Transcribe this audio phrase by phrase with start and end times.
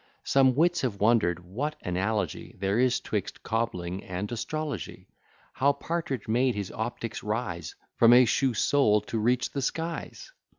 [0.23, 5.07] Some wits have wonder'd what analogy There is 'twixt cobbling and astrology;
[5.53, 10.31] How Partridge made his optics rise From a shoe sole to reach the skies.